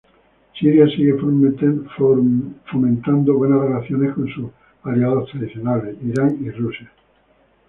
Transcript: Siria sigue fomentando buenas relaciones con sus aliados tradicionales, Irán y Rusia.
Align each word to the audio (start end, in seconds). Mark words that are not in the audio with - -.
Siria 0.59 0.87
sigue 0.87 1.13
fomentando 2.73 3.35
buenas 3.37 3.61
relaciones 3.61 4.11
con 4.15 4.27
sus 4.29 4.49
aliados 4.81 5.29
tradicionales, 5.29 5.95
Irán 6.03 6.39
y 6.43 6.49
Rusia. 6.49 6.91